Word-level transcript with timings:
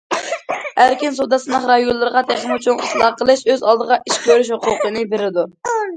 ئەركىن 0.85 1.13
سودا 1.17 1.37
سىناق 1.43 1.67
رايونلىرىغا 1.71 2.23
تېخىمۇ 2.31 2.57
چوڭ 2.65 2.81
ئىسلاھ 2.87 3.13
قىلىش، 3.21 3.45
ئۆز 3.51 3.61
ئالدىغا 3.67 4.01
ئىش 4.01 4.19
كۆرۈش 4.25 4.51
ھوقۇقىنى 4.57 5.05
بېرىدۇ. 5.13 5.45